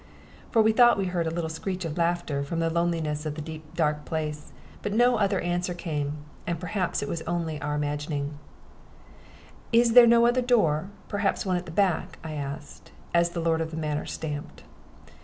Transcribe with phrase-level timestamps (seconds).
[0.49, 3.41] For we thought we heard a little screech of laughter from the loneliness of the
[3.43, 7.83] deep dark place, but no other answer came, and perhaps it was only our own
[7.83, 8.39] imagining.
[9.71, 13.61] "Is there no other door perhaps one at the back?" I asked, as the lord
[13.61, 14.63] of the manor stamped.